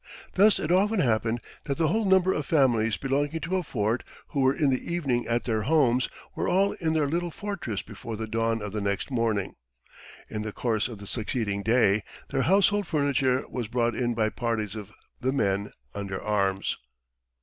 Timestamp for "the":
1.77-1.89, 4.71-4.91, 8.15-8.25, 8.71-8.81, 10.41-10.51, 10.97-11.05, 15.19-15.31